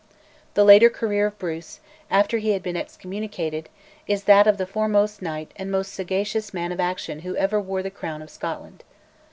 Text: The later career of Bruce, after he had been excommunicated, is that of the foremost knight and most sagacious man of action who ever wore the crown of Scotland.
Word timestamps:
The 0.55 0.63
later 0.63 0.89
career 0.89 1.27
of 1.27 1.37
Bruce, 1.37 1.79
after 2.09 2.39
he 2.39 2.53
had 2.53 2.63
been 2.63 2.75
excommunicated, 2.75 3.69
is 4.07 4.23
that 4.23 4.47
of 4.47 4.57
the 4.57 4.65
foremost 4.65 5.21
knight 5.21 5.51
and 5.57 5.69
most 5.69 5.93
sagacious 5.93 6.55
man 6.55 6.71
of 6.71 6.79
action 6.79 7.19
who 7.19 7.35
ever 7.35 7.61
wore 7.61 7.83
the 7.83 7.91
crown 7.91 8.23
of 8.23 8.31
Scotland. 8.31 8.83